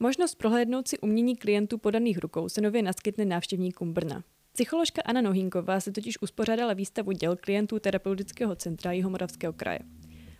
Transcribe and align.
Možnost 0.00 0.34
prohlédnout 0.34 0.88
si 0.88 0.98
umění 0.98 1.36
klientů 1.36 1.78
podaných 1.78 2.18
rukou 2.18 2.48
se 2.48 2.60
nově 2.60 2.82
naskytne 2.82 3.24
návštěvníkům 3.24 3.92
Brna. 3.92 4.24
Psycholožka 4.52 5.02
Anna 5.04 5.20
Nohinková 5.20 5.80
se 5.80 5.92
totiž 5.92 6.22
uspořádala 6.22 6.72
výstavu 6.72 7.12
děl 7.12 7.36
klientů 7.36 7.78
terapeutického 7.78 8.56
centra 8.56 8.92
Jihomoravského 8.92 9.52
kraje. 9.52 9.78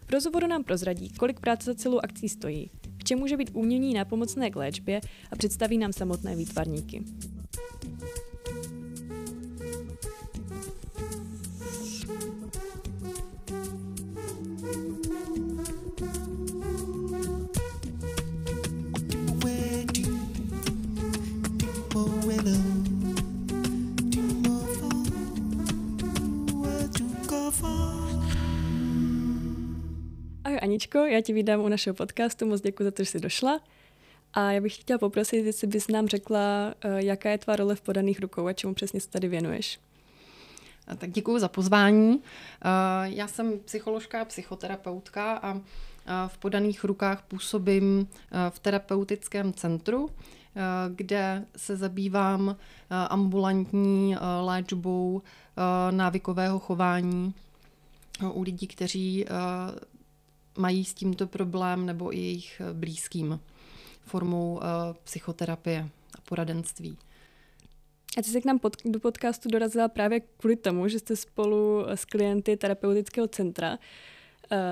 V 0.07 0.11
rozhovoru 0.11 0.47
nám 0.47 0.65
prozradí, 0.65 1.11
kolik 1.11 1.41
práce 1.41 1.65
za 1.65 1.75
celou 1.75 1.99
akcí 1.99 2.29
stojí, 2.29 2.71
v 2.99 3.05
čem 3.05 3.19
může 3.19 3.37
být 3.37 3.51
umění 3.53 3.95
nápomocné 3.95 4.51
k 4.51 4.57
léčbě 4.57 5.01
a 5.31 5.37
představí 5.37 5.79
nám 5.79 5.93
samotné 5.93 6.37
výtvarníky. 6.37 7.05
Aničko, 30.69 30.99
já 30.99 31.21
ti 31.21 31.33
vítám 31.33 31.61
u 31.61 31.69
našeho 31.69 31.95
podcastu, 31.95 32.47
moc 32.47 32.61
děkuji 32.61 32.85
za 32.85 32.91
to, 32.91 33.05
že 33.05 33.11
jsi 33.11 33.21
došla. 33.21 33.61
A 34.35 34.53
já 34.53 34.61
bych 34.61 34.81
chtěla 34.81 34.99
poprosit, 34.99 35.37
jestli 35.37 35.67
bys 35.67 35.89
nám 35.89 36.09
řekla, 36.09 36.75
eh, 36.81 37.05
jaká 37.05 37.31
je 37.31 37.39
tvá 37.39 37.57
role 37.57 37.75
v 37.75 37.81
podaných 37.81 38.21
rukou 38.21 38.47
a 38.47 38.53
čemu 38.53 38.75
přesně 38.75 39.01
se 39.01 39.11
tady 39.11 39.29
věnuješ. 39.29 39.81
Tak 40.99 41.11
děkuji 41.11 41.39
za 41.39 41.49
pozvání. 41.49 42.21
Eh, 42.21 42.69
já 43.05 43.29
jsem 43.29 43.59
psycholožka 43.65 44.25
psychoterapeutka 44.25 45.37
a 45.43 45.61
v 46.29 46.39
podaných 46.39 46.85
rukách 46.85 47.23
působím 47.23 48.09
eh, 48.11 48.51
v 48.51 48.59
terapeutickém 48.59 49.53
centru, 49.53 50.11
kde 50.95 51.45
se 51.57 51.77
zabývám 51.77 52.57
ambulantní 52.91 54.17
léčbou 54.41 55.23
návykového 55.91 56.59
chování 56.59 57.35
u 58.33 58.43
lidí, 58.43 58.67
kteří 58.67 59.25
mají 60.59 60.85
s 60.85 60.95
tímto 60.95 61.27
problém 61.27 61.87
nebo 61.87 62.15
i 62.15 62.17
jejich 62.17 62.61
eh, 62.61 62.75
blízkým 62.75 63.41
formou 64.01 64.55
uh, 64.55 64.63
psychoterapie 65.05 65.89
a 66.19 66.21
poradenství. 66.21 66.99
A 68.19 68.23
ty 68.23 68.29
jsi 68.29 68.41
k 68.41 68.45
nám 68.45 68.59
pod, 68.59 68.77
do 68.85 69.01
podcastu 69.01 69.49
dorazila 69.49 69.89
právě 69.89 70.21
kvůli 70.21 70.57
tomu, 70.57 70.89
že 70.89 70.99
jste 70.99 71.17
spolu 71.17 71.85
s 71.89 72.05
klienty 72.05 72.57
terapeutického 72.57 73.29
centra 73.29 73.79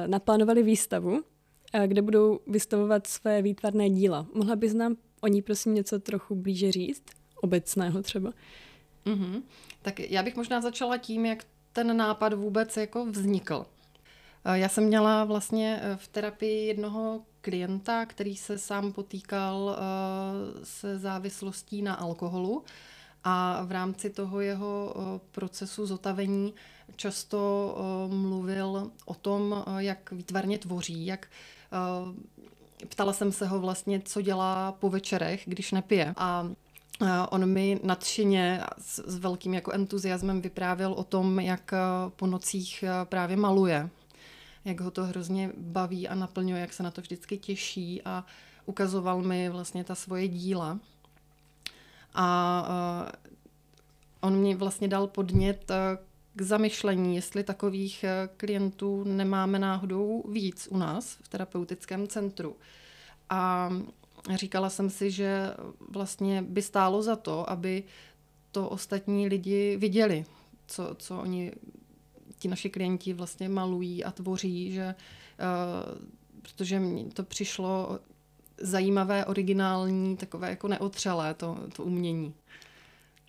naplánovali 0.07 0.63
výstavu, 0.63 1.23
kde 1.87 2.03
budou 2.03 2.41
vystavovat 2.47 3.07
své 3.07 3.43
výtvarné 3.43 3.91
díla. 3.91 4.27
Mohla 4.35 4.57
bys 4.57 4.75
nám 4.75 4.97
o 5.21 5.27
ní 5.27 5.43
prosím 5.43 5.75
něco 5.75 5.99
trochu 5.99 6.35
blíže 6.35 6.73
říct? 6.73 7.03
Obecného 7.37 8.03
třeba. 8.03 8.33
Mm-hmm. 9.07 9.43
Tak 9.83 10.01
já 10.01 10.23
bych 10.23 10.37
možná 10.37 10.61
začala 10.61 10.99
tím, 10.99 11.27
jak 11.27 11.45
ten 11.73 11.97
nápad 11.97 12.33
vůbec 12.33 12.77
jako 12.77 13.07
vznikl. 13.07 13.67
Eh, 14.47 14.59
já 14.59 14.69
jsem 14.69 14.85
měla 14.85 15.25
vlastně 15.25 15.81
eh, 15.83 15.97
v 15.97 16.09
terapii 16.09 16.67
jednoho 16.67 17.21
klienta, 17.41 18.07
který 18.07 18.37
se 18.37 18.59
sám 18.59 18.93
potýkal 18.93 19.77
eh, 19.77 20.65
se 20.65 20.99
závislostí 20.99 21.83
na 21.83 21.95
alkoholu 21.95 22.65
a 23.25 23.65
v 23.65 23.73
rámci 23.73 24.11
toho 24.11 24.41
jeho 24.41 24.95
procesu 25.33 25.87
zotavení 25.87 26.55
často 26.97 27.77
mluvil 28.11 28.91
o 29.05 29.15
tom, 29.15 29.65
jak 29.79 30.13
výtvarně 30.13 30.59
tvoří, 30.59 31.07
jak 31.07 31.27
ptala 32.89 33.13
jsem 33.13 33.33
se 33.33 33.47
ho 33.47 33.61
vlastně, 33.61 34.01
co 34.05 34.21
dělá 34.21 34.73
po 34.73 34.91
večerech, 34.91 35.43
když 35.47 35.73
nepije. 35.73 36.15
A 36.17 36.49
On 37.31 37.47
mi 37.47 37.81
nadšeně 37.83 38.61
s 38.79 39.19
velkým 39.19 39.55
jako 39.55 39.73
entuziasmem 39.73 40.43
vyprávěl 40.43 40.93
o 40.93 41.05
tom, 41.05 41.41
jak 41.41 41.75
po 42.17 42.27
nocích 42.27 42.85
právě 43.09 43.37
maluje 43.37 43.91
jak 44.67 44.81
ho 44.81 44.91
to 44.91 45.05
hrozně 45.05 45.53
baví 45.57 46.09
a 46.09 46.15
naplňuje, 46.15 46.61
jak 46.61 46.73
se 46.73 46.83
na 46.83 46.91
to 46.91 47.01
vždycky 47.01 47.39
těší 47.39 48.03
a 48.03 48.25
ukazoval 48.65 49.23
mi 49.23 49.49
vlastně 49.49 49.85
ta 49.85 49.95
svoje 49.95 50.29
díla. 50.29 50.79
A 52.15 52.69
uh, 52.69 53.31
on 54.21 54.37
mi 54.37 54.55
vlastně 54.55 54.89
dal 54.89 55.07
podnět 55.07 55.71
uh, 55.71 55.77
k 56.35 56.43
zamyšlení, 56.43 57.17
jestli 57.17 57.45
takových 57.45 58.05
uh, 58.05 58.37
klientů 58.37 59.05
nemáme 59.05 59.59
náhodou 59.59 60.25
víc 60.29 60.69
u 60.71 60.77
nás 60.77 61.19
v 61.23 61.29
terapeutickém 61.29 62.09
centru. 62.09 62.57
A 63.31 63.71
říkala 64.35 64.71
jsem 64.71 64.91
si, 64.91 65.11
že 65.11 65.55
vlastně 65.89 66.43
by 66.43 66.63
stálo 66.63 67.03
za 67.03 67.17
to, 67.17 67.51
aby 67.51 67.85
to 68.53 68.69
ostatní 68.69 69.29
lidi 69.29 69.77
viděli, 69.77 70.25
co, 70.67 70.95
co 70.99 71.19
oni 71.19 71.53
ti 72.39 72.49
naši 72.49 72.71
klienti 72.71 73.13
vlastně 73.13 73.49
malují 73.49 74.05
a 74.05 74.11
tvoří, 74.11 74.73
že 74.73 74.95
uh, 74.95 76.07
protože 76.43 76.81
mi 76.81 77.05
to 77.05 77.23
přišlo 77.23 77.99
zajímavé, 78.61 79.25
originální, 79.25 80.17
takové 80.17 80.51
jako 80.51 80.69
neotřelé 80.69 81.35
to, 81.35 81.59
to 81.77 81.85
umění. 81.85 82.35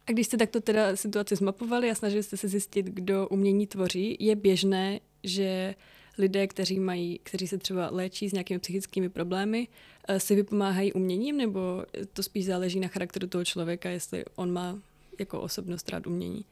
A 0.08 0.12
když 0.12 0.28
jste 0.28 0.38
takto 0.38 0.62
teda 0.62 0.96
situaci 0.96 1.36
zmapovali 1.36 1.92
a 1.92 1.96
snažili 1.96 2.24
jste 2.24 2.38
se 2.38 2.48
zjistit, 2.48 2.86
kdo 2.86 3.28
umění 3.28 3.68
tvoří, 3.68 4.18
je 4.20 4.36
běžné, 4.36 5.00
že 5.24 5.76
lidé, 6.18 6.48
kteří, 6.48 6.80
mají, 6.80 7.20
kteří 7.24 7.48
se 7.48 7.58
třeba 7.58 7.90
léčí 7.92 8.30
s 8.30 8.34
nějakými 8.34 8.60
psychickými 8.60 9.10
problémy, 9.10 9.68
eh, 10.08 10.20
si 10.20 10.36
vypomáhají 10.36 10.94
uměním, 10.94 11.38
nebo 11.38 11.84
to 12.14 12.24
spíš 12.24 12.46
záleží 12.46 12.80
na 12.80 12.88
charakteru 12.88 13.28
toho 13.28 13.46
člověka, 13.46 13.90
jestli 13.90 14.26
on 14.36 14.54
má 14.54 14.80
jako 15.20 15.42
osobnost 15.42 15.90
rád 15.90 16.08
umění? 16.08 16.46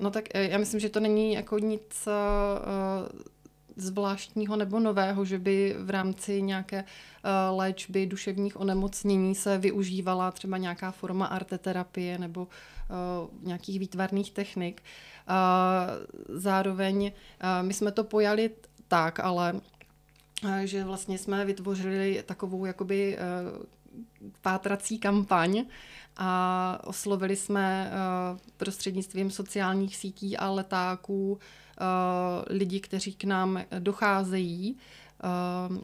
No 0.00 0.10
tak 0.10 0.24
eh, 0.34 0.48
já 0.48 0.58
myslím, 0.58 0.80
že 0.80 0.88
to 0.88 1.00
není 1.00 1.32
jako 1.32 1.58
nic 1.58 2.06
uh, 2.06 3.08
zvláštního 3.76 4.56
nebo 4.56 4.80
nového, 4.80 5.24
že 5.24 5.38
by 5.38 5.76
v 5.78 5.90
rámci 5.90 6.42
nějaké 6.42 6.84
léčby 7.50 8.06
duševních 8.06 8.60
onemocnění 8.60 9.34
se 9.34 9.58
využívala 9.58 10.30
třeba 10.30 10.58
nějaká 10.58 10.90
forma 10.90 11.26
arteterapie 11.26 12.18
nebo 12.18 12.48
nějakých 13.42 13.78
výtvarných 13.78 14.30
technik. 14.30 14.82
Zároveň 16.28 17.12
my 17.62 17.74
jsme 17.74 17.92
to 17.92 18.04
pojali 18.04 18.50
tak, 18.88 19.20
ale 19.20 19.60
že 20.64 20.84
vlastně 20.84 21.18
jsme 21.18 21.44
vytvořili 21.44 22.22
takovou 22.26 22.64
jakoby 22.64 23.18
pátrací 24.42 24.98
kampaň 24.98 25.64
a 26.16 26.80
oslovili 26.84 27.36
jsme 27.36 27.92
uh, 27.92 28.38
prostřednictvím 28.56 29.30
sociálních 29.30 29.96
sítí 29.96 30.36
a 30.36 30.50
letáků 30.50 31.32
uh, 31.32 31.38
lidi, 32.46 32.80
kteří 32.80 33.14
k 33.14 33.24
nám 33.24 33.60
docházejí. 33.78 34.76
Uh, 35.70 35.78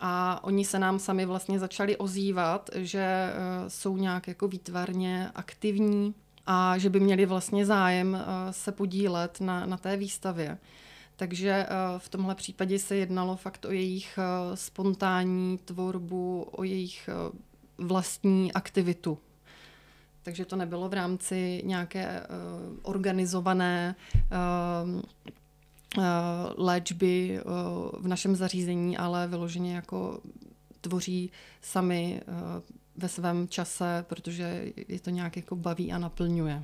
a 0.00 0.44
oni 0.44 0.64
se 0.64 0.78
nám 0.78 0.98
sami 0.98 1.26
vlastně 1.26 1.58
začali 1.58 1.96
ozývat, 1.96 2.70
že 2.74 3.32
jsou 3.68 3.96
nějak 3.96 4.28
jako 4.28 4.48
výtvarně 4.48 5.30
aktivní 5.34 6.14
a 6.46 6.78
že 6.78 6.90
by 6.90 7.00
měli 7.00 7.26
vlastně 7.26 7.66
zájem 7.66 8.18
se 8.50 8.72
podílet 8.72 9.40
na, 9.40 9.66
na 9.66 9.76
té 9.76 9.96
výstavě. 9.96 10.58
Takže 11.16 11.66
v 11.98 12.08
tomhle 12.08 12.34
případě 12.34 12.78
se 12.78 12.96
jednalo 12.96 13.36
fakt 13.36 13.64
o 13.64 13.70
jejich 13.70 14.18
spontánní 14.54 15.58
tvorbu, 15.58 16.48
o 16.50 16.64
jejich 16.64 17.08
vlastní 17.78 18.52
aktivitu. 18.52 19.18
Takže 20.22 20.44
to 20.44 20.56
nebylo 20.56 20.88
v 20.88 20.92
rámci 20.92 21.62
nějaké 21.64 22.26
organizované 22.82 23.96
uh, 24.14 25.02
léčby 26.56 27.40
v 27.98 28.08
našem 28.08 28.36
zařízení, 28.36 28.96
ale 28.96 29.28
vyloženě 29.28 29.74
jako 29.74 30.20
tvoří 30.80 31.30
sami 31.60 32.20
ve 32.96 33.08
svém 33.08 33.48
čase, 33.48 34.04
protože 34.08 34.72
je 34.88 35.00
to 35.00 35.10
nějak 35.10 35.36
jako 35.36 35.56
baví 35.56 35.92
a 35.92 35.98
naplňuje. 35.98 36.62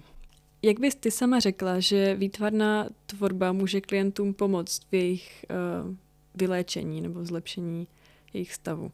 Jak 0.62 0.80
bys 0.80 0.94
ty 0.94 1.10
sama 1.10 1.40
řekla, 1.40 1.80
že 1.80 2.14
výtvarná 2.14 2.88
tvorba 3.06 3.52
může 3.52 3.80
klientům 3.80 4.34
pomoct 4.34 4.80
v 4.90 4.94
jejich 4.94 5.44
uh, 5.50 5.94
vyléčení 6.34 7.00
nebo 7.00 7.24
zlepšení 7.24 7.88
jejich 8.32 8.54
stavu? 8.54 8.92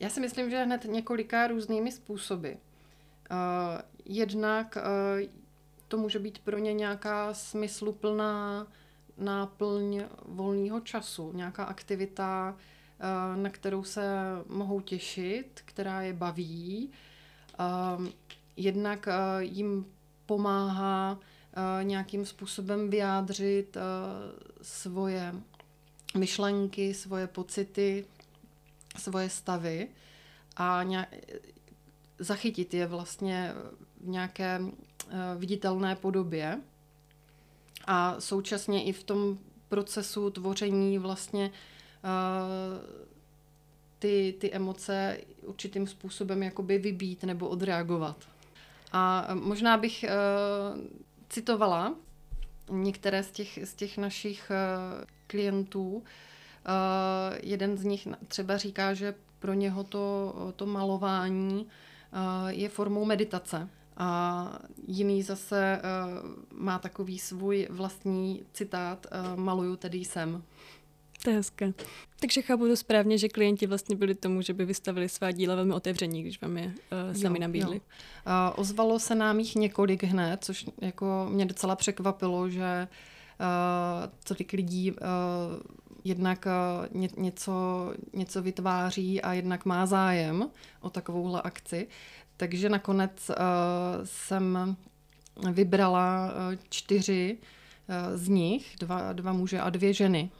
Já 0.00 0.08
si 0.08 0.20
myslím, 0.20 0.50
že 0.50 0.64
hned 0.64 0.84
několika 0.84 1.46
různými 1.46 1.92
způsoby. 1.92 2.48
Uh, 2.48 2.56
jednak 4.04 4.76
uh, 4.76 5.28
to 5.88 5.98
může 5.98 6.18
být 6.18 6.38
pro 6.38 6.58
ně 6.58 6.72
nějaká 6.72 7.34
smysluplná 7.34 8.66
náplň 9.18 10.04
volného 10.24 10.80
času, 10.80 11.32
nějaká 11.32 11.64
aktivita, 11.64 12.56
uh, 13.36 13.42
na 13.42 13.50
kterou 13.50 13.84
se 13.84 14.10
mohou 14.48 14.80
těšit, 14.80 15.62
která 15.64 16.02
je 16.02 16.12
baví. 16.12 16.90
Jednak 18.56 19.06
uh, 19.06 19.42
jim 19.42 19.86
pomáhá 20.26 21.12
uh, 21.12 21.84
nějakým 21.84 22.26
způsobem 22.26 22.90
vyjádřit 22.90 23.76
uh, 23.76 23.82
svoje 24.62 25.34
myšlenky, 26.16 26.94
svoje 26.94 27.26
pocity, 27.26 28.04
svoje 28.98 29.30
stavy 29.30 29.88
a 30.56 30.82
nějak, 30.82 31.08
zachytit 32.18 32.74
je 32.74 32.86
vlastně 32.86 33.52
v 34.00 34.08
nějaké 34.08 34.60
eh, 34.60 35.14
viditelné 35.38 35.96
podobě 35.96 36.60
a 37.84 38.20
současně 38.20 38.84
i 38.84 38.92
v 38.92 39.04
tom 39.04 39.38
procesu 39.68 40.30
tvoření 40.30 40.98
vlastně 40.98 41.50
ty, 43.98 44.34
ty 44.38 44.52
emoce 44.52 45.20
určitým 45.42 45.86
způsobem 45.86 46.42
jakoby 46.42 46.78
vybít 46.78 47.24
nebo 47.24 47.48
odreagovat. 47.48 48.35
A 48.96 49.26
možná 49.34 49.76
bych 49.76 50.04
uh, 50.04 50.80
citovala 51.28 51.94
některé 52.70 53.22
z 53.22 53.30
těch, 53.30 53.58
z 53.64 53.74
těch 53.74 53.98
našich 53.98 54.50
uh, 54.50 55.04
klientů. 55.26 55.92
Uh, 55.96 56.02
jeden 57.42 57.76
z 57.76 57.84
nich 57.84 58.08
třeba 58.28 58.56
říká, 58.56 58.94
že 58.94 59.14
pro 59.38 59.54
něho 59.54 59.84
to, 59.84 60.34
to 60.56 60.66
malování 60.66 61.68
je 62.46 62.68
formou 62.68 63.04
meditace. 63.04 63.68
A 63.96 64.58
jiný 64.86 65.22
zase 65.22 65.80
má 66.52 66.78
takový 66.78 67.18
svůj 67.18 67.68
vlastní 67.70 68.42
citát, 68.52 69.06
maluju 69.36 69.76
tedy 69.76 69.98
jsem. 69.98 70.42
To 71.26 71.30
je 71.30 71.36
hezké. 71.36 71.72
Takže 72.20 72.42
chápu 72.42 72.68
to 72.68 72.76
správně, 72.76 73.18
že 73.18 73.28
klienti 73.28 73.66
vlastně 73.66 73.96
byli 73.96 74.14
tomu, 74.14 74.42
že 74.42 74.54
by 74.54 74.64
vystavili 74.64 75.08
svá 75.08 75.30
díla 75.30 75.54
velmi 75.54 75.72
otevření, 75.72 76.22
když 76.22 76.40
vám 76.40 76.56
je 76.56 76.66
uh, 76.66 77.20
sami 77.22 77.38
jo, 77.38 77.40
nabídli. 77.40 77.76
Jo. 77.76 77.82
Uh, 78.26 78.60
ozvalo 78.60 78.98
se 78.98 79.14
nám 79.14 79.38
jich 79.38 79.54
několik 79.54 80.04
hned, 80.04 80.44
což 80.44 80.66
jako 80.80 81.26
mě 81.30 81.46
docela 81.46 81.76
překvapilo, 81.76 82.50
že 82.50 82.88
uh, 82.90 84.12
tolik 84.24 84.52
lidí 84.52 84.92
uh, 84.92 84.98
jednak 86.04 86.46
uh, 86.46 87.00
ně, 87.00 87.08
něco, 87.16 87.52
něco 88.12 88.42
vytváří 88.42 89.22
a 89.22 89.32
jednak 89.32 89.64
má 89.64 89.86
zájem 89.86 90.50
o 90.80 90.90
takovouhle 90.90 91.42
akci. 91.42 91.88
Takže 92.36 92.68
nakonec 92.68 93.30
uh, 93.30 93.34
jsem 94.04 94.76
vybrala 95.52 96.26
uh, 96.26 96.58
čtyři 96.68 97.38
uh, 97.38 98.16
z 98.16 98.28
nich, 98.28 98.76
dva, 98.80 99.12
dva 99.12 99.32
muže 99.32 99.60
a 99.60 99.70
dvě 99.70 99.92
ženy 99.92 100.30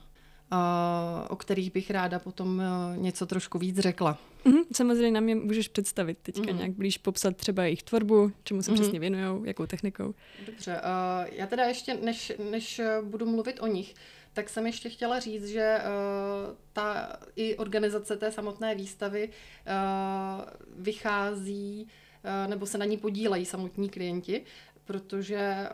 o 1.28 1.37
kterých 1.37 1.72
bych 1.72 1.90
ráda 1.90 2.19
potom 2.19 2.60
e, 2.60 2.96
něco 2.96 3.26
trošku 3.26 3.58
víc 3.58 3.78
řekla. 3.78 4.19
Mm-hmm, 4.44 4.64
samozřejmě 4.72 5.10
nám 5.10 5.28
je 5.28 5.34
můžeš 5.34 5.69
představit 5.69 6.19
teďka 6.22 6.43
mm-hmm. 6.43 6.56
nějak 6.56 6.70
blíž 6.70 6.98
popsat 6.98 7.37
třeba 7.37 7.64
jejich 7.64 7.82
tvorbu, 7.82 8.32
čemu 8.44 8.62
se 8.62 8.70
mm-hmm. 8.70 8.75
přesně 8.75 9.00
věnují, 9.00 9.43
jakou 9.44 9.66
technikou. 9.66 10.14
Dobře, 10.46 10.81
uh, 10.81 11.28
já 11.32 11.46
teda 11.46 11.64
ještě, 11.64 11.94
než, 11.94 12.32
než 12.50 12.81
budu 13.02 13.26
mluvit 13.26 13.60
o 13.60 13.66
nich, 13.66 13.94
tak 14.32 14.48
jsem 14.48 14.66
ještě 14.66 14.88
chtěla 14.88 15.20
říct, 15.20 15.46
že 15.46 15.78
uh, 15.78 16.56
ta 16.72 17.16
i 17.37 17.56
organizace 17.56 18.16
té 18.16 18.32
samotné 18.32 18.75
výstavy 18.75 19.28
uh, 19.28 20.44
vychází, 20.78 21.87
uh, 22.25 22.50
nebo 22.50 22.66
se 22.66 22.78
na 22.78 22.84
ní 22.84 22.96
podílejí 22.96 23.44
samotní 23.44 23.88
klienti, 23.88 24.42
protože 24.84 25.69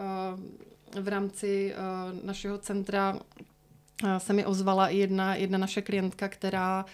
uh, 0.94 1.02
v 1.02 1.08
rámci 1.08 1.74
uh, 1.74 2.24
našeho 2.24 2.58
centra 2.58 3.20
se 4.18 4.32
mi 4.32 4.46
ozvala 4.46 4.88
i 4.88 4.96
jedna, 4.96 5.34
jedna 5.34 5.58
naše 5.58 5.82
klientka, 5.82 6.28
která 6.28 6.84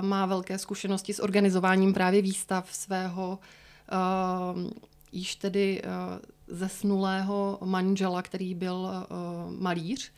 má 0.00 0.26
velké 0.26 0.58
zkušenosti 0.58 1.14
s 1.14 1.22
organizováním 1.22 1.94
právě 1.94 2.22
výstav 2.22 2.74
svého 2.74 3.38
již 5.12 5.36
tedy 5.36 5.82
zesnulého 6.48 7.58
manžela, 7.64 8.22
který 8.22 8.54
byl 8.54 8.88
malíř. 9.58 10.12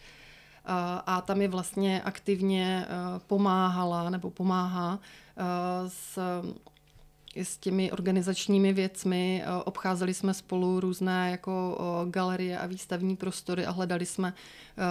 A 1.06 1.20
tam 1.20 1.42
je 1.42 1.48
vlastně 1.48 2.02
aktivně 2.02 2.86
pomáhala 3.26 4.10
nebo 4.10 4.30
pomáhá 4.30 4.98
s 5.88 6.18
s 7.36 7.58
těmi 7.58 7.92
organizačními 7.92 8.72
věcmi. 8.72 9.42
Eh, 9.44 9.62
obcházeli 9.64 10.14
jsme 10.14 10.34
spolu 10.34 10.80
různé 10.80 11.30
jako 11.30 11.78
galerie 12.10 12.58
a 12.58 12.66
výstavní 12.66 13.16
prostory 13.16 13.66
a 13.66 13.70
hledali 13.70 14.06
jsme 14.06 14.34
eh, 14.34 14.82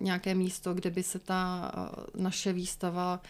nějaké 0.00 0.34
místo, 0.34 0.74
kde 0.74 0.90
by 0.90 1.02
se 1.02 1.18
ta 1.18 1.72
eh, 1.74 2.22
naše 2.22 2.52
výstava 2.52 3.20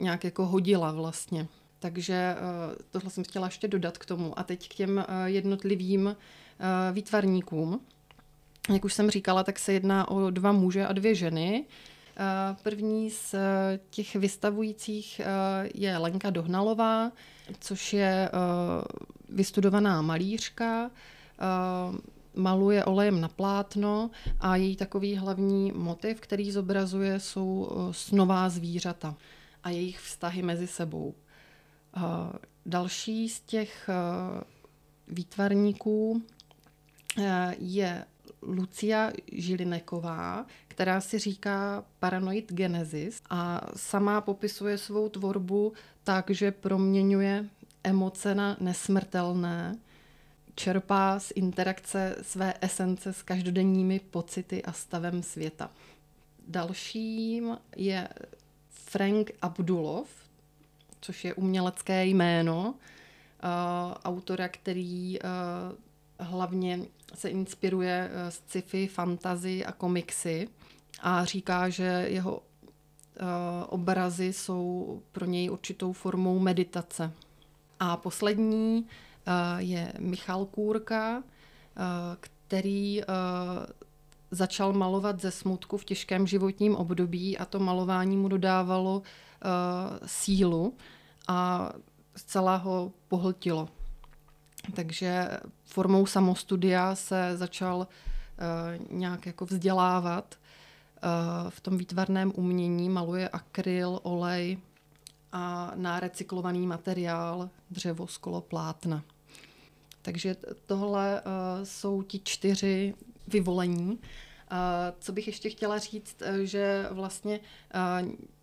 nějak 0.00 0.24
jako 0.24 0.46
hodila 0.46 0.92
vlastně. 0.92 1.46
Takže 1.78 2.36
tohle 2.90 3.10
jsem 3.10 3.24
chtěla 3.24 3.46
ještě 3.46 3.68
dodat 3.68 3.98
k 3.98 4.06
tomu. 4.06 4.38
A 4.38 4.42
teď 4.42 4.68
k 4.68 4.74
těm 4.74 5.04
jednotlivým 5.24 6.16
výtvarníkům. 6.92 7.80
Jak 8.72 8.84
už 8.84 8.94
jsem 8.94 9.10
říkala, 9.10 9.44
tak 9.44 9.58
se 9.58 9.72
jedná 9.72 10.08
o 10.08 10.30
dva 10.30 10.52
muže 10.52 10.86
a 10.86 10.92
dvě 10.92 11.14
ženy. 11.14 11.64
První 12.62 13.10
z 13.10 13.34
těch 13.90 14.16
vystavujících 14.16 15.20
je 15.74 15.98
Lenka 15.98 16.30
Dohnalová, 16.30 17.12
což 17.60 17.92
je 17.92 18.30
vystudovaná 19.28 20.02
malířka, 20.02 20.90
maluje 22.34 22.84
olejem 22.84 23.20
na 23.20 23.28
plátno 23.28 24.10
a 24.40 24.56
její 24.56 24.76
takový 24.76 25.16
hlavní 25.16 25.72
motiv, 25.72 26.20
který 26.20 26.52
zobrazuje, 26.52 27.20
jsou 27.20 27.70
snová 27.90 28.48
zvířata 28.48 29.14
a 29.64 29.70
jejich 29.70 30.00
vztahy 30.00 30.42
mezi 30.42 30.66
sebou. 30.66 31.14
Další 32.66 33.28
z 33.28 33.40
těch 33.40 33.90
výtvarníků 35.08 36.22
je 37.58 38.04
Lucia 38.42 39.12
Žilineková, 39.32 40.46
která 40.80 41.00
si 41.00 41.18
říká 41.18 41.84
Paranoid 41.98 42.52
Genesis 42.52 43.22
a 43.30 43.60
sama 43.76 44.20
popisuje 44.20 44.78
svou 44.78 45.08
tvorbu 45.08 45.72
tak, 46.04 46.30
že 46.30 46.52
proměňuje 46.52 47.44
emoce 47.84 48.34
na 48.34 48.56
nesmrtelné, 48.60 49.78
čerpá 50.54 51.20
z 51.20 51.32
interakce 51.34 52.16
své 52.22 52.54
esence 52.60 53.12
s 53.12 53.22
každodenními 53.22 54.00
pocity 54.10 54.62
a 54.62 54.72
stavem 54.72 55.22
světa. 55.22 55.70
Dalším 56.48 57.58
je 57.76 58.08
Frank 58.70 59.30
Abdulov, 59.42 60.08
což 61.00 61.24
je 61.24 61.34
umělecké 61.34 62.06
jméno 62.06 62.74
uh, 62.74 62.74
autora, 64.04 64.48
který 64.48 65.18
uh, 65.18 65.28
hlavně 66.20 66.80
se 67.14 67.28
inspiruje 67.28 68.10
z 68.28 68.34
sci-fi, 68.34 68.86
fantasy 68.86 69.64
a 69.64 69.72
komiksy 69.72 70.48
a 71.02 71.24
říká, 71.24 71.68
že 71.68 72.06
jeho 72.08 72.36
uh, 72.36 72.42
obrazy 73.68 74.32
jsou 74.32 75.02
pro 75.12 75.26
něj 75.26 75.50
určitou 75.50 75.92
formou 75.92 76.38
meditace. 76.38 77.12
A 77.80 77.96
poslední 77.96 78.80
uh, 78.80 79.34
je 79.58 79.92
Michal 79.98 80.44
Kůrka, 80.46 81.22
který 82.20 83.00
začal 84.30 84.72
malovat 84.72 85.20
ze 85.20 85.30
smutku 85.30 85.76
v 85.76 85.84
těžkém 85.84 86.26
životním 86.26 86.76
období 86.76 87.38
a 87.38 87.44
to 87.44 87.58
malování 87.58 88.16
mu 88.16 88.28
dodávalo 88.28 89.02
sílu 90.06 90.74
a 91.28 91.70
zcela 92.16 92.56
ho 92.56 92.92
pohltilo. 93.08 93.68
Takže 94.74 95.28
formou 95.64 96.06
samostudia 96.06 96.94
se 96.94 97.36
začal 97.36 97.78
uh, 97.78 98.98
nějak 98.98 99.26
jako 99.26 99.44
vzdělávat 99.46 100.34
uh, 100.34 101.50
v 101.50 101.60
tom 101.60 101.78
výtvarném 101.78 102.32
umění, 102.34 102.88
maluje 102.88 103.28
akryl, 103.28 104.00
olej 104.02 104.58
a 105.32 105.72
nárecyklovaný 105.74 106.66
materiál, 106.66 107.50
dřevo, 107.70 108.06
sklo, 108.06 108.40
plátna. 108.40 109.02
Takže 110.02 110.36
tohle 110.66 111.20
uh, 111.20 111.64
jsou 111.64 112.02
ti 112.02 112.20
čtyři 112.24 112.94
vyvolení. 113.28 113.98
Co 115.00 115.12
bych 115.12 115.26
ještě 115.26 115.50
chtěla 115.50 115.78
říct, 115.78 116.22
že 116.42 116.86
vlastně 116.90 117.40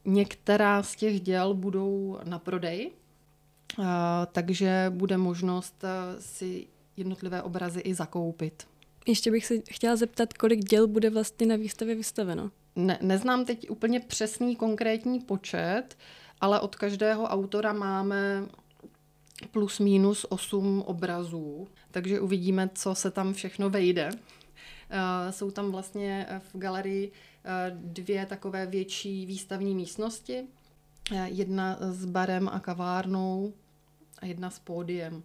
některá 0.06 0.84
z 0.84 0.96
těch 0.96 1.22
děl 1.22 1.54
budou 1.54 2.20
na 2.24 2.40
prodej, 2.40 2.92
takže 4.32 4.86
bude 4.90 5.18
možnost 5.18 5.84
si 6.20 6.68
jednotlivé 6.98 7.42
obrazy 7.42 7.80
i 7.80 7.94
zakoupit. 7.94 8.68
Ještě 9.08 9.32
bych 9.32 9.46
se 9.46 9.54
chtěla 9.70 9.96
zeptat, 9.96 10.34
kolik 10.34 10.60
děl 10.60 10.88
bude 10.88 11.10
vlastně 11.10 11.48
na 11.48 11.56
výstavě 11.56 11.96
vystaveno? 11.96 12.52
Ne, 12.76 13.00
neznám 13.02 13.46
teď 13.46 13.70
úplně 13.70 14.00
přesný 14.00 14.56
konkrétní 14.56 15.20
počet, 15.20 15.84
ale 16.42 16.60
od 16.60 16.76
každého 16.76 17.24
autora 17.24 17.74
máme 17.74 18.48
plus 19.52 19.80
minus 19.80 20.26
8 20.30 20.82
obrazů, 20.82 21.68
takže 21.92 22.20
uvidíme, 22.20 22.70
co 22.74 22.96
se 22.96 23.12
tam 23.12 23.34
všechno 23.34 23.70
vejde. 23.70 24.10
Jsou 25.30 25.52
tam 25.52 25.72
vlastně 25.72 26.28
v 26.40 26.58
galerii 26.58 27.12
dvě 27.72 28.26
takové 28.26 28.66
větší 28.66 29.26
výstavní 29.26 29.76
místnosti. 29.76 30.44
Jedna 31.26 31.78
s 31.80 32.06
barem 32.06 32.50
a 32.50 32.60
kavárnou 32.60 33.54
a 34.20 34.26
jedna 34.26 34.50
s 34.50 34.60
pódiem. 34.60 35.24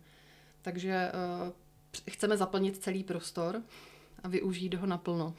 Takže 0.63 1.13
uh, 1.45 1.53
chceme 2.11 2.37
zaplnit 2.37 2.77
celý 2.77 3.05
prostor 3.05 3.63
a 4.23 4.29
využít 4.29 4.75
ho 4.75 4.87
naplno. 4.87 5.35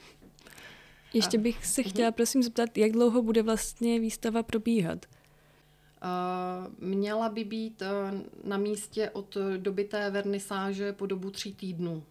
Ještě 1.14 1.38
bych 1.38 1.66
se 1.66 1.82
mhm. 1.82 1.90
chtěla 1.90 2.12
prosím 2.12 2.44
zeptat, 2.44 2.78
jak 2.78 2.92
dlouho 2.92 3.22
bude 3.22 3.44
vlastně 3.44 4.00
výstava 4.00 4.44
probíhat? 4.44 5.06
Měla 6.80 7.30
by 7.30 7.44
být 7.44 7.84
na 8.44 8.58
místě 8.58 9.10
od 9.10 9.38
doby 9.58 9.84
té 9.84 10.10
vernisáže 10.10 10.94
po 10.94 11.06
dobu 11.06 11.32
tří 11.32 11.54
týdnů 11.54 12.04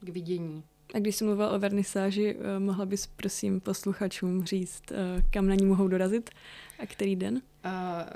k 0.00 0.08
vidění. 0.08 0.64
A 0.94 0.98
když 0.98 1.16
jsi 1.16 1.24
mluvil 1.24 1.46
o 1.46 1.58
vernisáži, 1.58 2.36
mohla 2.58 2.86
bys 2.86 3.06
prosím 3.06 3.60
posluchačům 3.60 4.44
říct, 4.44 4.82
kam 5.30 5.46
na 5.46 5.54
ní 5.54 5.66
mohou 5.66 5.88
dorazit 5.88 6.30
a 6.78 6.86
který 6.86 7.16
den? 7.16 7.42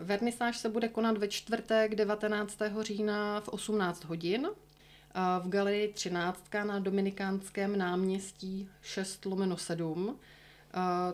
Vernisáž 0.00 0.58
se 0.58 0.68
bude 0.68 0.88
konat 0.88 1.18
ve 1.18 1.28
čtvrtek 1.28 1.94
19. 1.94 2.58
října 2.80 3.40
v 3.40 3.48
18 3.48 4.04
hodin 4.04 4.48
v 5.42 5.48
galerii 5.48 5.92
13 5.92 6.44
na 6.64 6.78
Dominikánském 6.78 7.78
náměstí 7.78 8.68
6 8.82 9.26
lomeno 9.26 9.56
7, 9.56 10.18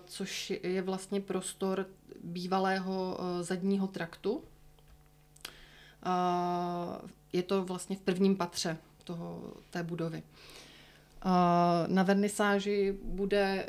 což 0.07 0.53
je 0.63 0.83
vlastně 0.83 1.21
prostor 1.21 1.87
bývalého 2.25 3.19
zadního 3.41 3.87
traktu. 3.87 4.43
Je 7.33 7.43
to 7.43 7.65
vlastně 7.65 7.97
v 7.97 8.01
prvním 8.01 8.37
patře 8.37 8.77
toho, 9.05 9.53
té 9.71 9.83
budovy. 9.83 10.23
Na 11.87 12.03
vernisáži 12.03 12.99
bude 13.03 13.67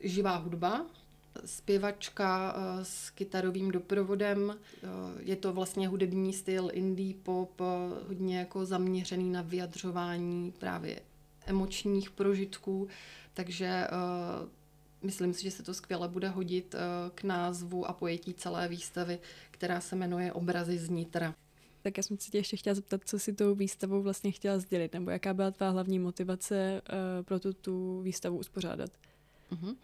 živá 0.00 0.36
hudba, 0.36 0.86
zpěvačka 1.44 2.56
eh, 2.56 2.84
s 2.84 3.10
kytarovým 3.10 3.70
doprovodem. 3.70 4.56
Eh, 4.56 4.86
je 5.18 5.36
to 5.36 5.52
vlastně 5.52 5.88
hudební 5.88 6.32
styl 6.32 6.70
indie 6.72 7.14
pop, 7.22 7.60
eh, 7.60 7.64
hodně 8.08 8.38
jako 8.38 8.66
zaměřený 8.66 9.30
na 9.30 9.42
vyjadřování 9.42 10.52
právě 10.58 11.00
emočních 11.46 12.10
prožitků, 12.10 12.88
takže 13.34 13.86
myslím 15.02 15.32
si, 15.32 15.42
že 15.42 15.50
se 15.50 15.62
to 15.62 15.74
skvěle 15.74 16.08
bude 16.08 16.28
hodit 16.28 16.74
k 17.14 17.22
názvu 17.22 17.86
a 17.86 17.92
pojetí 17.92 18.34
celé 18.34 18.68
výstavy, 18.68 19.18
která 19.50 19.80
se 19.80 19.96
jmenuje 19.96 20.32
Obrazy 20.32 20.78
z 20.78 20.88
nitra. 20.88 21.34
Tak 21.86 21.96
já 21.96 22.02
jsem 22.02 22.18
se 22.18 22.30
tě 22.30 22.38
ještě 22.38 22.56
chtěla 22.56 22.74
zeptat, 22.74 23.00
co 23.04 23.18
si 23.18 23.32
tou 23.32 23.54
výstavou 23.54 24.02
vlastně 24.02 24.32
chtěla 24.32 24.58
sdělit, 24.58 24.92
nebo 24.92 25.10
jaká 25.10 25.34
byla 25.34 25.50
tvá 25.50 25.70
hlavní 25.70 25.98
motivace 25.98 26.82
pro 27.22 27.40
tu, 27.40 27.52
tu 27.52 28.00
výstavu 28.00 28.38
uspořádat? 28.38 28.90
Uh-huh 29.52 29.76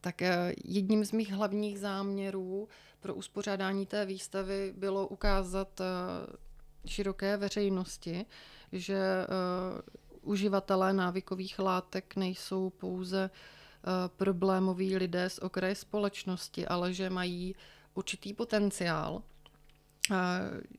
tak 0.00 0.22
eh, 0.22 0.54
jedním 0.64 1.04
z 1.04 1.12
mých 1.12 1.32
hlavních 1.32 1.78
záměrů 1.78 2.68
pro 3.00 3.14
uspořádání 3.14 3.86
té 3.86 4.06
výstavy 4.06 4.74
bylo 4.76 5.06
ukázat 5.06 5.80
eh, 5.80 5.84
široké 6.86 7.36
veřejnosti, 7.36 8.26
že 8.72 9.26
uživatelé 10.22 10.92
návykových 10.92 11.58
látek 11.58 12.16
nejsou 12.16 12.70
pouze 12.70 13.30
problémoví 14.16 14.96
lidé 14.96 15.30
z 15.30 15.38
okraje 15.38 15.74
společnosti, 15.74 16.66
ale 16.66 16.94
že 16.94 17.10
mají 17.10 17.54
určitý 17.94 18.34
potenciál, 18.34 19.22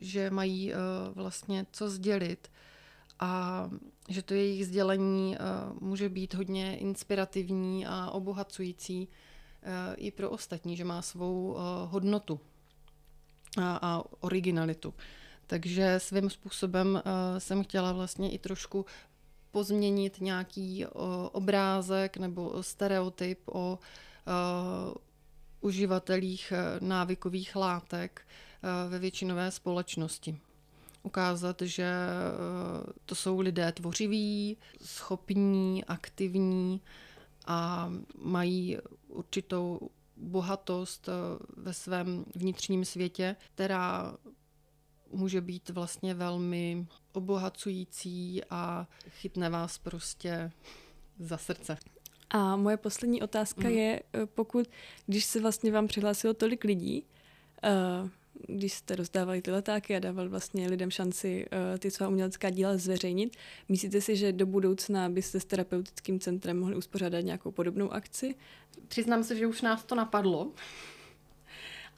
že 0.02 0.30
mají 0.30 0.74
vlastně 1.14 1.66
co 1.72 1.90
sdělit 1.90 2.50
a 3.20 3.70
že 4.10 4.22
to 4.22 4.34
jejich 4.34 4.68
sdělení 4.68 5.36
eh, 5.36 5.40
může 5.80 6.10
být 6.10 6.34
hodně 6.34 6.78
inspirativní 6.78 7.86
a 7.86 8.10
obohacující 8.12 9.08
eh, 9.64 9.96
i 9.96 10.12
pro 10.12 10.30
ostatní, 10.30 10.78
že 10.78 10.86
má 10.86 11.02
svou 11.02 11.58
hodnotu 11.86 12.40
a 13.62 14.04
originalitu. 14.20 14.94
Takže 15.48 16.00
svým 16.00 16.30
způsobem 16.30 17.02
jsem 17.38 17.64
chtěla 17.64 17.92
vlastně 17.92 18.32
i 18.32 18.38
trošku 18.38 18.86
pozměnit 19.52 20.22
nějaký 20.22 20.86
obrázek 21.32 22.18
nebo 22.18 22.64
stereotyp 22.64 23.40
o 23.46 23.80
uživatelích 25.62 26.54
návykových 26.80 27.56
látek 27.56 28.22
ve 28.90 29.00
většinové 29.00 29.52
společnosti 29.52 30.40
ukázat, 31.04 31.62
že 31.62 31.84
eh, 31.84 32.94
to 33.06 33.16
jsou 33.16 33.40
lidé 33.40 33.72
tvořiví, 33.72 34.58
schopní, 34.82 35.86
aktivní 35.86 36.82
a 37.46 37.92
mají 38.18 38.78
určitou 39.08 39.90
bohatost 40.18 41.10
eh, 41.10 41.12
ve 41.58 41.74
svém 41.74 42.26
vnitřním 42.36 42.86
světě, 42.86 43.36
která 43.56 44.18
může 45.12 45.42
být 45.42 45.70
vlastně 45.70 46.14
velmi 46.14 46.88
obohacující 47.14 48.42
a 48.50 48.88
chytne 49.10 49.50
vás 49.50 49.78
prostě 49.78 50.52
za 51.20 51.38
srdce. 51.38 51.78
A 52.30 52.56
moje 52.56 52.78
poslední 52.78 53.22
otázka 53.22 53.62
mm. 53.62 53.70
je, 53.70 54.04
eh, 54.14 54.26
pokud, 54.26 54.68
když 55.06 55.26
se 55.26 55.42
vlastně 55.42 55.72
vám 55.72 55.88
přihlásilo 55.88 56.34
tolik 56.34 56.64
lidí, 56.64 57.04
uh, 57.64 58.10
když 58.48 58.74
jste 58.74 58.96
rozdávali 58.96 59.42
ty 59.42 59.52
letáky 59.52 59.96
a 59.96 60.00
dávali 60.00 60.30
vlastně 60.30 60.68
lidem 60.68 60.92
šanci 60.92 61.46
uh, 61.52 61.78
ty 61.78 61.92
svá 61.92 62.08
umělecká 62.08 62.50
díla 62.50 62.78
zveřejnit, 62.78 63.38
myslíte 63.70 64.02
si, 64.02 64.16
že 64.16 64.32
do 64.32 64.46
budoucna 64.46 65.10
byste 65.10 65.40
s 65.40 65.46
terapeutickým 65.46 66.20
centrem 66.20 66.60
mohli 66.60 66.76
uspořádat 66.76 67.20
nějakou 67.20 67.52
podobnou 67.52 67.94
akci? 67.94 68.36
Přiznám 68.88 69.24
se, 69.24 69.36
že 69.36 69.48
už 69.48 69.62
nás 69.62 69.84
to 69.84 69.96
napadlo. 69.96 70.52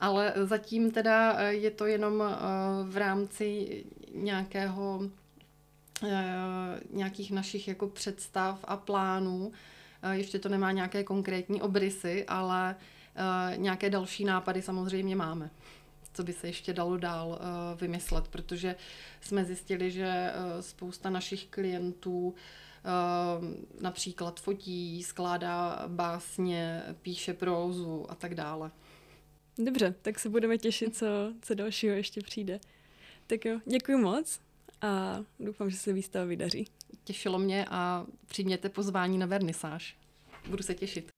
Ale 0.00 0.34
zatím 0.42 0.90
teda 0.90 1.36
eh, 1.38 1.52
je 1.52 1.70
to 1.70 1.86
jenom 1.86 2.14
uh, 2.20 2.28
v 2.88 2.96
rámci 2.96 3.84
nějakého 4.14 5.10
nějakých 6.90 7.30
našich 7.32 7.68
jako 7.68 7.88
představ 7.88 8.64
a 8.64 8.76
plánů. 8.76 9.52
Ještě 10.12 10.38
to 10.38 10.48
nemá 10.48 10.72
nějaké 10.72 11.04
konkrétní 11.04 11.62
obrysy, 11.62 12.24
ale 12.28 12.76
nějaké 13.56 13.90
další 13.90 14.24
nápady 14.24 14.62
samozřejmě 14.62 15.16
máme 15.16 15.50
co 16.14 16.24
by 16.24 16.32
se 16.32 16.46
ještě 16.46 16.72
dalo 16.72 16.96
dál 16.96 17.28
uh, 17.28 17.80
vymyslet, 17.80 18.28
protože 18.28 18.76
jsme 19.20 19.44
zjistili, 19.44 19.90
že 19.90 20.32
uh, 20.34 20.60
spousta 20.60 21.10
našich 21.10 21.46
klientů 21.46 22.28
uh, 22.28 22.32
například 23.82 24.40
fotí, 24.40 25.02
skládá 25.02 25.84
básně, 25.88 26.82
píše 27.02 27.34
prózu 27.34 28.06
a 28.10 28.14
tak 28.14 28.34
dále. 28.34 28.70
Dobře, 29.58 29.94
tak 30.02 30.18
se 30.18 30.28
budeme 30.28 30.58
těšit, 30.58 30.96
co, 30.96 31.06
co 31.42 31.54
dalšího 31.54 31.94
ještě 31.94 32.20
přijde. 32.20 32.60
Tak 33.26 33.44
jo, 33.44 33.60
děkuji 33.66 33.98
moc 33.98 34.40
a 34.80 35.20
doufám, 35.40 35.70
že 35.70 35.76
se 35.76 35.92
výstava 35.92 36.24
vydaří. 36.24 36.64
Těšilo 37.04 37.38
mě 37.38 37.66
a 37.70 38.06
přijměte 38.26 38.68
pozvání 38.68 39.18
na 39.18 39.26
vernisáž. 39.26 39.96
Budu 40.48 40.62
se 40.62 40.74
těšit. 40.74 41.11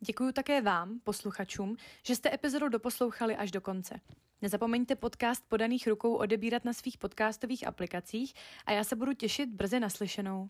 Děkuji 0.00 0.32
také 0.32 0.62
vám, 0.62 1.00
posluchačům, 1.04 1.76
že 2.02 2.16
jste 2.16 2.34
epizodu 2.34 2.68
doposlouchali 2.68 3.36
až 3.36 3.50
do 3.50 3.60
konce. 3.60 4.00
Nezapomeňte 4.42 4.96
podcast 4.96 5.44
podaných 5.48 5.86
rukou 5.86 6.14
odebírat 6.14 6.64
na 6.64 6.72
svých 6.72 6.98
podcastových 6.98 7.66
aplikacích 7.66 8.34
a 8.66 8.72
já 8.72 8.84
se 8.84 8.96
budu 8.96 9.12
těšit 9.12 9.50
brzy 9.50 9.80
naslyšenou. 9.80 10.48